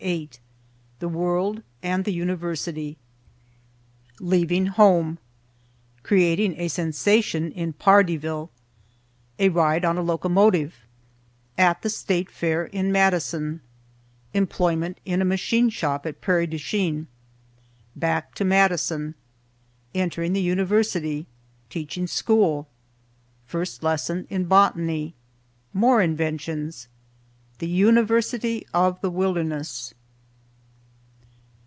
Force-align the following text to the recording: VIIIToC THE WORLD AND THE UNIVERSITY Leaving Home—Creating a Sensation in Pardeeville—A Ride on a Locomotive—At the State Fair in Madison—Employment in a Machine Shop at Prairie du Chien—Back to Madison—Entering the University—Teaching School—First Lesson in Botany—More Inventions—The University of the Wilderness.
VIIIToC 0.01 0.39
THE 0.97 1.07
WORLD 1.09 1.61
AND 1.83 2.05
THE 2.05 2.13
UNIVERSITY 2.13 2.97
Leaving 4.19 4.65
Home—Creating 4.65 6.59
a 6.59 6.69
Sensation 6.69 7.51
in 7.51 7.73
Pardeeville—A 7.73 9.49
Ride 9.49 9.85
on 9.85 9.99
a 9.99 10.01
Locomotive—At 10.01 11.83
the 11.83 11.89
State 11.91 12.31
Fair 12.31 12.65
in 12.65 12.91
Madison—Employment 12.91 14.99
in 15.05 15.21
a 15.21 15.25
Machine 15.25 15.69
Shop 15.69 16.07
at 16.07 16.19
Prairie 16.19 16.47
du 16.47 16.57
Chien—Back 16.57 18.33
to 18.33 18.43
Madison—Entering 18.43 20.33
the 20.33 20.41
University—Teaching 20.41 22.07
School—First 22.07 23.83
Lesson 23.83 24.25
in 24.31 24.45
Botany—More 24.45 26.01
Inventions—The 26.01 27.67
University 27.69 28.65
of 28.73 28.99
the 29.01 29.11
Wilderness. 29.11 29.93